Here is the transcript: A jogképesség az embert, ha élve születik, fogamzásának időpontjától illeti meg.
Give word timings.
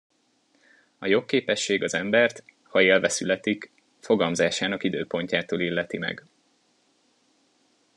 A 0.99 1.05
jogképesség 1.07 1.83
az 1.83 1.93
embert, 1.93 2.43
ha 2.63 2.81
élve 2.81 3.09
születik, 3.09 3.71
fogamzásának 3.99 4.83
időpontjától 4.83 5.59
illeti 5.59 5.97
meg. 5.97 6.25